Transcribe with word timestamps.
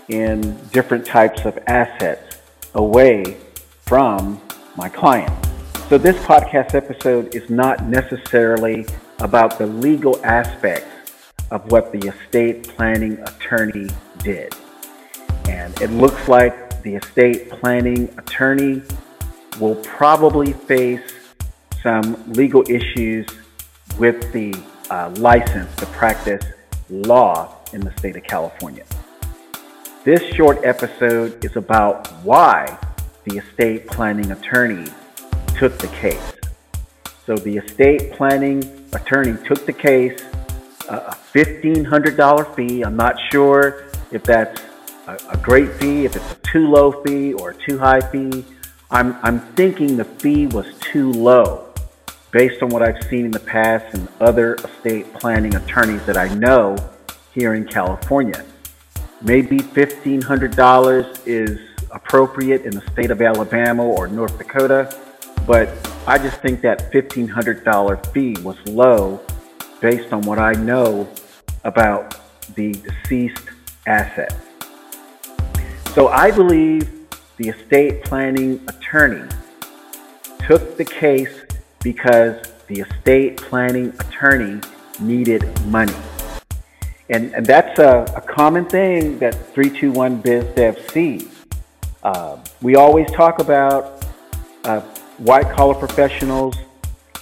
in 0.08 0.40
different 0.72 1.06
types 1.06 1.44
of 1.44 1.56
assets 1.68 2.38
away 2.74 3.36
from 3.82 4.40
my 4.74 4.88
client. 4.88 5.32
So 5.88 5.96
this 5.96 6.16
podcast 6.24 6.74
episode 6.74 7.32
is 7.32 7.48
not 7.48 7.84
necessarily 7.84 8.84
about 9.20 9.58
the 9.58 9.66
legal 9.68 10.18
aspects 10.24 11.12
of 11.52 11.70
what 11.70 11.92
the 11.92 12.08
estate 12.08 12.66
planning 12.66 13.12
attorney 13.20 13.88
did. 14.24 14.52
And 15.48 15.80
it 15.80 15.90
looks 15.90 16.26
like 16.26 16.82
the 16.82 16.96
estate 16.96 17.48
planning 17.48 18.12
attorney 18.18 18.82
will 19.60 19.76
probably 19.76 20.52
face 20.52 21.12
some 21.82 22.32
legal 22.32 22.62
issues 22.68 23.26
with 23.98 24.32
the 24.32 24.54
uh, 24.90 25.10
license 25.18 25.74
to 25.76 25.86
practice 25.86 26.44
law 26.90 27.56
in 27.72 27.80
the 27.80 27.92
state 27.98 28.16
of 28.16 28.22
California. 28.24 28.84
This 30.04 30.22
short 30.34 30.64
episode 30.64 31.44
is 31.44 31.56
about 31.56 32.06
why 32.22 32.78
the 33.24 33.38
estate 33.38 33.86
planning 33.88 34.30
attorney 34.30 34.86
took 35.58 35.78
the 35.78 35.88
case. 35.88 36.32
So 37.24 37.36
the 37.36 37.56
estate 37.56 38.12
planning 38.12 38.62
attorney 38.92 39.36
took 39.46 39.66
the 39.66 39.72
case, 39.72 40.22
a 40.88 41.16
$1,500 41.34 42.54
fee. 42.54 42.84
I'm 42.84 42.96
not 42.96 43.16
sure 43.32 43.84
if 44.12 44.22
that's 44.22 44.60
a, 45.08 45.18
a 45.30 45.36
great 45.38 45.72
fee, 45.74 46.04
if 46.04 46.14
it's 46.14 46.32
a 46.32 46.36
too 46.52 46.68
low 46.68 47.02
fee 47.02 47.32
or 47.32 47.50
a 47.50 47.54
too 47.54 47.78
high 47.78 48.00
fee. 48.00 48.44
I'm, 48.90 49.16
I'm 49.22 49.40
thinking 49.40 49.96
the 49.96 50.04
fee 50.04 50.46
was 50.46 50.66
too 50.78 51.10
low 51.12 51.66
based 52.30 52.62
on 52.62 52.68
what 52.68 52.82
I've 52.82 53.02
seen 53.04 53.24
in 53.24 53.30
the 53.32 53.40
past 53.40 53.94
and 53.94 54.06
other 54.20 54.54
estate 54.56 55.12
planning 55.14 55.56
attorneys 55.56 56.04
that 56.06 56.16
I 56.16 56.32
know 56.34 56.76
here 57.32 57.54
in 57.54 57.66
California. 57.66 58.44
Maybe 59.20 59.58
$1,500 59.58 61.26
is 61.26 61.58
appropriate 61.90 62.62
in 62.62 62.74
the 62.74 62.82
state 62.92 63.10
of 63.10 63.20
Alabama 63.20 63.84
or 63.84 64.06
North 64.06 64.38
Dakota, 64.38 64.94
but 65.46 65.68
I 66.06 66.18
just 66.18 66.40
think 66.40 66.60
that 66.60 66.92
$1,500 66.92 68.12
fee 68.12 68.36
was 68.42 68.56
low 68.68 69.20
based 69.80 70.12
on 70.12 70.22
what 70.22 70.38
I 70.38 70.52
know 70.52 71.08
about 71.64 72.16
the 72.54 72.72
deceased 72.72 73.48
asset. 73.86 74.36
So 75.94 76.08
I 76.08 76.30
believe 76.30 76.95
the 77.36 77.48
estate 77.48 78.02
planning 78.02 78.60
attorney 78.68 79.28
took 80.46 80.76
the 80.76 80.84
case 80.84 81.42
because 81.82 82.46
the 82.68 82.80
estate 82.80 83.36
planning 83.36 83.92
attorney 84.00 84.60
needed 85.00 85.44
money. 85.66 85.94
And, 87.10 87.34
and 87.34 87.44
that's 87.44 87.78
a, 87.78 88.04
a 88.16 88.20
common 88.20 88.64
thing 88.64 89.18
that 89.18 89.34
321 89.54 90.22
BizDev 90.22 90.90
sees. 90.90 91.28
Uh, 92.02 92.38
we 92.62 92.74
always 92.76 93.10
talk 93.12 93.38
about 93.38 94.04
uh, 94.64 94.80
white 95.18 95.50
collar 95.50 95.74
professionals 95.74 96.56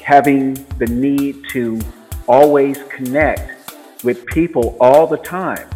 having 0.01 0.55
the 0.79 0.87
need 0.87 1.45
to 1.51 1.81
always 2.29 2.83
connect 2.85 3.75
with 4.05 4.25
people 4.27 4.77
all 4.81 5.07
the 5.07 5.17
time, 5.17 5.69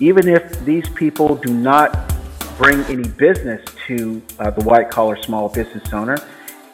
even 0.00 0.28
if 0.28 0.64
these 0.64 0.88
people 0.90 1.36
do 1.36 1.54
not 1.54 2.15
bring 2.56 2.82
any 2.84 3.08
business 3.08 3.64
to 3.86 4.22
uh, 4.38 4.50
the 4.50 4.64
white 4.64 4.90
collar 4.90 5.16
small 5.16 5.48
business 5.48 5.92
owner. 5.92 6.16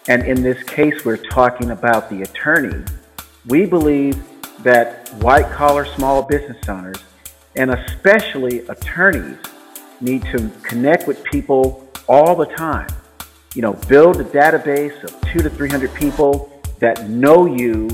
And 0.08 0.22
in 0.22 0.42
this 0.42 0.62
case, 0.64 1.04
we're 1.04 1.16
talking 1.16 1.70
about 1.70 2.10
the 2.10 2.22
attorney. 2.22 2.84
We 3.46 3.66
believe 3.66 4.22
that 4.62 5.08
white 5.14 5.50
collar 5.50 5.84
small 5.84 6.22
business 6.22 6.68
owners 6.68 6.98
and 7.56 7.70
especially 7.70 8.60
attorneys 8.68 9.38
need 10.00 10.22
to 10.22 10.50
connect 10.62 11.06
with 11.06 11.22
people 11.24 11.88
all 12.08 12.34
the 12.34 12.46
time. 12.46 12.88
You 13.54 13.62
know, 13.62 13.72
build 13.72 14.20
a 14.20 14.24
database 14.24 15.02
of 15.04 15.20
two 15.32 15.40
to 15.40 15.50
300 15.50 15.94
people 15.94 16.50
that 16.78 17.08
know 17.08 17.46
you 17.46 17.88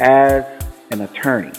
as 0.00 0.44
an 0.90 1.02
attorney. 1.02 1.52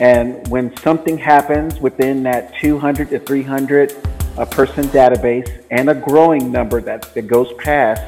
And 0.00 0.46
when 0.48 0.76
something 0.78 1.18
happens 1.18 1.78
within 1.78 2.22
that 2.24 2.58
200 2.58 3.10
to 3.10 3.20
300 3.20 4.11
a 4.38 4.46
person 4.46 4.84
database 4.84 5.64
and 5.70 5.90
a 5.90 5.94
growing 5.94 6.50
number 6.50 6.80
that, 6.80 7.14
that 7.14 7.26
goes 7.26 7.52
past 7.54 8.02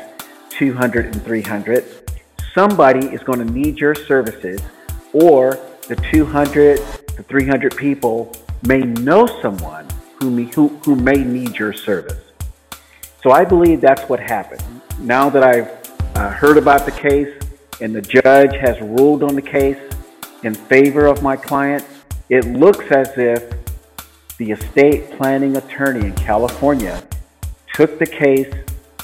200 0.50 1.06
and 1.06 1.22
300, 1.22 1.84
somebody 2.54 3.06
is 3.08 3.22
going 3.22 3.38
to 3.38 3.52
need 3.52 3.78
your 3.78 3.94
services 3.94 4.60
or 5.12 5.58
the 5.88 5.96
200 6.10 6.76
to 7.08 7.22
300 7.22 7.76
people 7.76 8.32
may 8.66 8.78
know 8.80 9.26
someone 9.42 9.86
who, 10.18 10.44
who, 10.44 10.68
who 10.84 10.96
may 10.96 11.16
need 11.16 11.56
your 11.56 11.72
service. 11.72 12.20
So 13.22 13.30
I 13.30 13.44
believe 13.44 13.80
that's 13.80 14.08
what 14.08 14.20
happened. 14.20 14.62
Now 15.00 15.28
that 15.28 15.42
I've 15.42 15.70
uh, 16.16 16.30
heard 16.30 16.56
about 16.56 16.86
the 16.86 16.92
case 16.92 17.32
and 17.80 17.94
the 17.94 18.02
judge 18.02 18.54
has 18.56 18.80
ruled 18.80 19.22
on 19.22 19.34
the 19.34 19.42
case 19.42 19.78
in 20.42 20.54
favor 20.54 21.06
of 21.06 21.22
my 21.22 21.36
client, 21.36 21.84
it 22.28 22.46
looks 22.46 22.86
as 22.90 23.12
if 23.16 23.63
the 24.38 24.50
estate 24.50 25.12
planning 25.12 25.56
attorney 25.56 26.06
in 26.06 26.14
California 26.14 27.02
took 27.72 27.98
the 27.98 28.06
case 28.06 28.52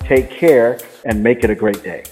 Take 0.01 0.29
care 0.29 0.79
and 1.05 1.21
make 1.21 1.43
it 1.43 1.49
a 1.49 1.55
great 1.55 1.83
day. 1.83 2.03